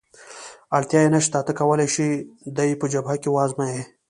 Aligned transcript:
اړتیا 0.77 0.99
یې 1.03 1.13
نشته، 1.15 1.39
ته 1.47 1.51
کولای 1.59 1.87
شې 1.95 2.07
دی 2.57 2.69
په 2.79 2.85
جبهه 2.93 3.15
کې 3.21 3.29
وآزموېې. 3.31 3.81